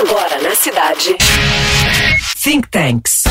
Agora 0.00 0.40
na 0.42 0.54
cidade. 0.54 1.14
Think 2.42 2.70
Tanks. 2.70 3.24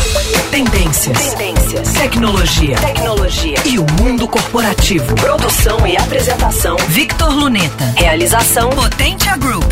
Tendências. 0.52 1.34
Tendências. 1.34 1.94
Tecnologia. 1.94 2.76
Tecnologia. 2.76 3.56
E 3.66 3.80
o 3.80 3.85
mundo 4.00 4.27
corporativo. 4.27 5.16
Produção 5.16 5.87
e 5.87 5.97
apresentação. 5.97 6.77
Victor 6.90 7.33
Luneta. 7.33 7.85
Realização 7.97 8.70
Potentia 8.70 9.36
Group. 9.38 9.66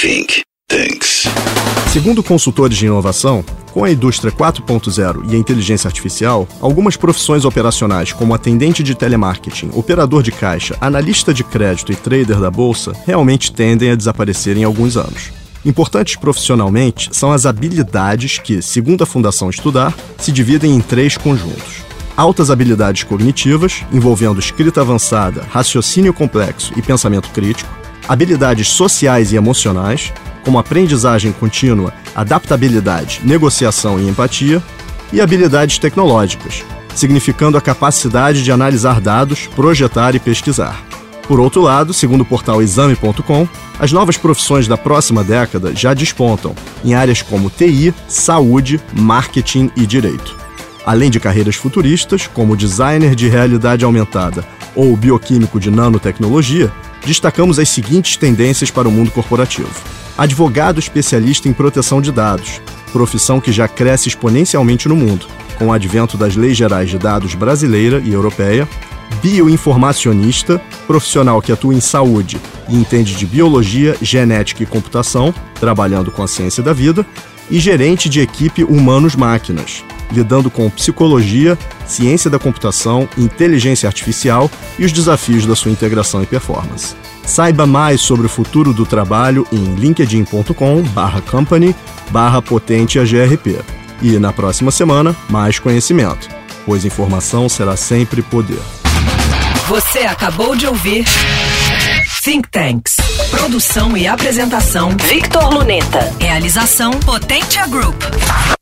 Think 0.00 0.42
Tanks. 0.66 1.22
Segundo 1.92 2.20
consultores 2.20 2.76
de 2.76 2.86
inovação, 2.86 3.44
com 3.72 3.84
a 3.84 3.92
indústria 3.92 4.32
4.0 4.32 5.30
e 5.30 5.36
a 5.36 5.38
inteligência 5.38 5.86
artificial, 5.86 6.48
algumas 6.60 6.96
profissões 6.96 7.44
operacionais, 7.44 8.12
como 8.12 8.34
atendente 8.34 8.82
de 8.82 8.96
telemarketing, 8.96 9.70
operador 9.72 10.20
de 10.20 10.32
caixa, 10.32 10.76
analista 10.80 11.32
de 11.32 11.44
crédito 11.44 11.92
e 11.92 11.96
trader 11.96 12.40
da 12.40 12.50
bolsa, 12.50 12.92
realmente 13.06 13.52
tendem 13.52 13.92
a 13.92 13.94
desaparecer 13.94 14.56
em 14.56 14.64
alguns 14.64 14.96
anos. 14.96 15.43
Importantes 15.64 16.16
profissionalmente 16.16 17.08
são 17.12 17.32
as 17.32 17.46
habilidades 17.46 18.38
que, 18.38 18.60
segundo 18.60 19.02
a 19.02 19.06
Fundação 19.06 19.48
Estudar, 19.48 19.94
se 20.18 20.30
dividem 20.30 20.74
em 20.74 20.80
três 20.80 21.16
conjuntos. 21.16 21.82
Altas 22.16 22.50
habilidades 22.50 23.02
cognitivas, 23.02 23.82
envolvendo 23.90 24.38
escrita 24.38 24.82
avançada, 24.82 25.42
raciocínio 25.50 26.12
complexo 26.12 26.72
e 26.76 26.82
pensamento 26.82 27.30
crítico, 27.30 27.72
habilidades 28.06 28.68
sociais 28.68 29.32
e 29.32 29.36
emocionais, 29.36 30.12
como 30.44 30.58
aprendizagem 30.58 31.32
contínua, 31.32 31.92
adaptabilidade, 32.14 33.20
negociação 33.24 33.98
e 33.98 34.06
empatia, 34.06 34.62
e 35.12 35.20
habilidades 35.20 35.78
tecnológicas, 35.78 36.62
significando 36.94 37.56
a 37.56 37.60
capacidade 37.60 38.42
de 38.42 38.52
analisar 38.52 39.00
dados, 39.00 39.46
projetar 39.54 40.14
e 40.14 40.20
pesquisar. 40.20 40.93
Por 41.26 41.40
outro 41.40 41.62
lado, 41.62 41.94
segundo 41.94 42.20
o 42.20 42.24
portal 42.24 42.60
exame.com, 42.60 43.48
as 43.78 43.92
novas 43.92 44.16
profissões 44.16 44.68
da 44.68 44.76
próxima 44.76 45.24
década 45.24 45.74
já 45.74 45.94
despontam 45.94 46.54
em 46.84 46.94
áreas 46.94 47.22
como 47.22 47.50
TI, 47.50 47.94
saúde, 48.06 48.80
marketing 48.92 49.70
e 49.74 49.86
direito. 49.86 50.36
Além 50.84 51.10
de 51.10 51.18
carreiras 51.18 51.56
futuristas, 51.56 52.26
como 52.26 52.56
designer 52.56 53.14
de 53.14 53.26
realidade 53.26 53.84
aumentada 53.84 54.44
ou 54.76 54.94
bioquímico 54.96 55.58
de 55.58 55.70
nanotecnologia, 55.70 56.70
destacamos 57.06 57.58
as 57.58 57.70
seguintes 57.70 58.16
tendências 58.18 58.70
para 58.70 58.88
o 58.88 58.92
mundo 58.92 59.10
corporativo: 59.10 59.70
advogado 60.18 60.78
especialista 60.78 61.48
em 61.48 61.54
proteção 61.54 62.02
de 62.02 62.12
dados, 62.12 62.60
profissão 62.92 63.40
que 63.40 63.50
já 63.50 63.66
cresce 63.66 64.08
exponencialmente 64.08 64.88
no 64.88 64.96
mundo, 64.96 65.26
com 65.58 65.68
o 65.68 65.72
advento 65.72 66.18
das 66.18 66.36
leis 66.36 66.56
gerais 66.56 66.90
de 66.90 66.98
dados 66.98 67.34
brasileira 67.34 67.98
e 68.04 68.12
europeia, 68.12 68.68
bioinformacionista, 69.22 70.60
profissional 70.86 71.40
que 71.40 71.52
atua 71.52 71.74
em 71.74 71.80
saúde 71.80 72.38
e 72.68 72.76
entende 72.76 73.14
de 73.14 73.26
biologia, 73.26 73.96
genética 74.00 74.62
e 74.62 74.66
computação, 74.66 75.34
trabalhando 75.58 76.10
com 76.10 76.22
a 76.22 76.28
ciência 76.28 76.62
da 76.62 76.72
vida, 76.72 77.06
e 77.50 77.60
gerente 77.60 78.08
de 78.08 78.20
equipe 78.20 78.64
humanos-máquinas, 78.64 79.84
lidando 80.10 80.50
com 80.50 80.70
psicologia, 80.70 81.58
ciência 81.86 82.30
da 82.30 82.38
computação, 82.38 83.08
inteligência 83.18 83.86
artificial 83.86 84.50
e 84.78 84.84
os 84.84 84.92
desafios 84.92 85.46
da 85.46 85.54
sua 85.54 85.70
integração 85.70 86.22
e 86.22 86.26
performance. 86.26 86.94
Saiba 87.26 87.66
mais 87.66 88.00
sobre 88.00 88.26
o 88.26 88.28
futuro 88.28 88.72
do 88.72 88.84
trabalho 88.84 89.46
em 89.52 89.74
linkedin.com/company 89.74 91.74
potente-grp. 92.46 93.64
E 94.02 94.18
na 94.18 94.32
próxima 94.32 94.70
semana, 94.70 95.16
mais 95.28 95.58
conhecimento, 95.58 96.28
pois 96.66 96.84
informação 96.84 97.48
será 97.48 97.76
sempre 97.76 98.20
poder. 98.20 98.83
Você 99.68 100.00
acabou 100.00 100.54
de 100.54 100.66
ouvir 100.66 101.06
Think 102.22 102.50
Tanks. 102.50 102.96
Produção 103.30 103.96
e 103.96 104.06
apresentação 104.06 104.90
Victor 104.90 105.54
Luneta. 105.54 106.00
Realização 106.20 106.90
Potentia 107.00 107.66
Group. 107.68 107.96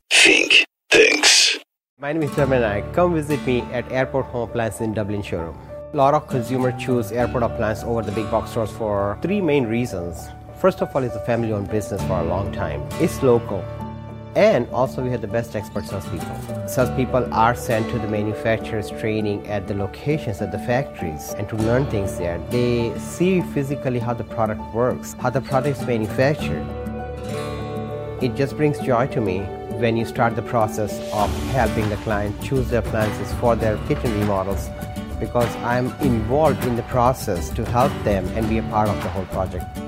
Think 0.09 0.63
Tanks. 0.89 1.59
My 1.99 2.13
name 2.13 2.23
is 2.23 2.31
Dharmenak. 2.31 2.93
Come 2.93 3.15
visit 3.15 3.45
me 3.45 3.63
at 3.73 3.91
Airport 3.91 4.27
Home 4.33 4.45
Appliance 4.49 4.81
in 4.81 4.93
Dublin 4.93 5.21
showroom. 5.21 5.55
A 5.93 5.97
lot 5.97 6.13
of 6.13 6.27
consumers 6.27 6.81
choose 6.81 7.11
Airport 7.11 7.43
Appliance 7.43 7.83
over 7.83 8.01
the 8.01 8.11
big 8.13 8.31
box 8.31 8.51
stores 8.51 8.71
for 8.71 9.17
three 9.21 9.41
main 9.41 9.65
reasons. 9.65 10.29
First 10.61 10.81
of 10.81 10.95
all, 10.95 11.03
it's 11.03 11.15
a 11.15 11.25
family-owned 11.25 11.69
business 11.69 12.01
for 12.03 12.19
a 12.19 12.23
long 12.23 12.49
time. 12.53 12.81
It's 13.01 13.21
local. 13.21 13.61
And 14.35 14.67
also 14.69 15.03
we 15.03 15.11
have 15.11 15.21
the 15.21 15.27
best 15.27 15.55
expert 15.55 15.85
salespeople. 15.85 16.67
Salespeople 16.67 17.31
are 17.33 17.53
sent 17.53 17.87
to 17.91 17.99
the 17.99 18.07
manufacturers 18.07 18.89
training 18.89 19.47
at 19.47 19.67
the 19.67 19.75
locations 19.75 20.41
at 20.41 20.51
the 20.51 20.57
factories 20.57 21.33
and 21.37 21.47
to 21.49 21.55
learn 21.55 21.85
things 21.91 22.17
there. 22.17 22.39
They 22.49 22.97
see 22.97 23.41
physically 23.41 23.99
how 23.99 24.15
the 24.15 24.23
product 24.23 24.61
works, 24.73 25.13
how 25.19 25.29
the 25.29 25.41
product 25.41 25.79
is 25.79 25.85
manufactured. 25.85 26.65
It 28.23 28.35
just 28.35 28.57
brings 28.57 28.79
joy 28.79 29.07
to 29.07 29.21
me 29.21 29.41
when 29.79 29.97
you 29.97 30.05
start 30.05 30.35
the 30.35 30.41
process 30.41 30.93
of 31.13 31.29
helping 31.51 31.89
the 31.89 31.97
client 31.97 32.41
choose 32.41 32.69
their 32.69 32.79
appliances 32.79 33.31
for 33.35 33.55
their 33.55 33.77
kitchen 33.87 34.19
remodels 34.19 34.69
because 35.19 35.55
I'm 35.57 35.91
involved 36.01 36.65
in 36.65 36.75
the 36.75 36.83
process 36.83 37.49
to 37.51 37.65
help 37.65 37.91
them 38.03 38.25
and 38.29 38.49
be 38.49 38.57
a 38.57 38.63
part 38.63 38.89
of 38.89 39.01
the 39.03 39.09
whole 39.09 39.25
project. 39.25 39.82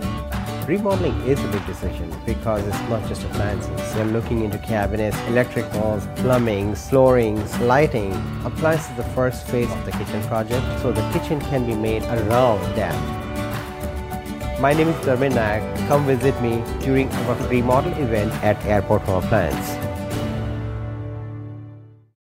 Remodeling 0.68 1.16
is 1.28 1.40
a 1.44 1.48
big 1.50 1.64
decision 1.68 2.12
because 2.26 2.66
it's 2.66 2.90
not 2.90 3.08
just 3.08 3.24
appliances. 3.26 3.96
You're 3.96 4.06
looking 4.06 4.44
into 4.44 4.58
cabinets, 4.58 5.16
electricals, 5.30 6.04
plumbing, 6.16 6.74
floorings, 6.74 7.56
lighting. 7.60 8.12
Appliances 8.44 8.90
is 8.90 8.98
the 8.98 9.04
first 9.14 9.46
phase 9.46 9.72
of 9.72 9.86
the 9.86 9.92
kitchen 9.92 10.24
project, 10.24 10.66
so 10.82 10.92
the 10.92 11.08
kitchen 11.12 11.40
can 11.40 11.68
be 11.68 11.76
made 11.76 12.02
around 12.06 12.62
that. 12.76 12.96
My 14.60 14.74
name 14.74 14.88
is 14.88 14.96
Dharmin 15.06 15.34
Nayak. 15.34 15.88
Come 15.88 16.08
visit 16.08 16.34
me 16.42 16.64
during 16.80 17.12
our 17.12 17.36
remodel 17.48 17.94
event 18.02 18.34
at 18.44 18.58
Airport 18.66 19.04
Home 19.04 19.24
Appliance. 19.24 19.95